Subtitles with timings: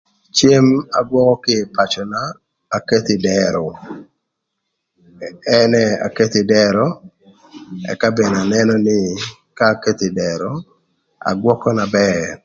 [0.37, 0.67] Cem
[0.99, 2.21] agwökö kï ï pacöna,
[2.77, 3.65] aketho ï dërö
[5.59, 6.85] ënë aketho ï dërö,
[7.91, 8.99] ëka mene anënö nï
[9.57, 10.49] ka aketho ï dërö
[11.29, 12.31] agwökö na bër.